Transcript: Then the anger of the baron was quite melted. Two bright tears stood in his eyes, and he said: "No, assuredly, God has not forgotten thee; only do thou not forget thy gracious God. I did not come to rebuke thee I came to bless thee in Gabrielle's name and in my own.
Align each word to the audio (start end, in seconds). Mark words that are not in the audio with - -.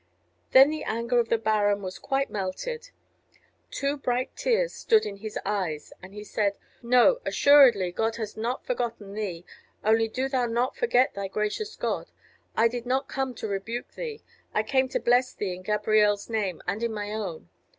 Then 0.49 0.71
the 0.71 0.83
anger 0.83 1.19
of 1.19 1.29
the 1.29 1.37
baron 1.37 1.83
was 1.83 1.99
quite 1.99 2.31
melted. 2.31 2.89
Two 3.69 3.97
bright 3.97 4.35
tears 4.35 4.73
stood 4.73 5.05
in 5.05 5.17
his 5.17 5.37
eyes, 5.45 5.93
and 6.01 6.11
he 6.15 6.23
said: 6.23 6.57
"No, 6.81 7.19
assuredly, 7.23 7.91
God 7.91 8.15
has 8.15 8.35
not 8.35 8.65
forgotten 8.65 9.13
thee; 9.13 9.45
only 9.83 10.07
do 10.07 10.27
thou 10.27 10.47
not 10.47 10.75
forget 10.75 11.13
thy 11.13 11.27
gracious 11.27 11.75
God. 11.75 12.09
I 12.57 12.67
did 12.67 12.87
not 12.87 13.07
come 13.07 13.35
to 13.35 13.47
rebuke 13.47 13.91
thee 13.93 14.23
I 14.55 14.63
came 14.63 14.89
to 14.89 14.99
bless 14.99 15.35
thee 15.35 15.53
in 15.53 15.61
Gabrielle's 15.61 16.31
name 16.31 16.63
and 16.65 16.81
in 16.81 16.91
my 16.93 17.11
own. 17.11 17.49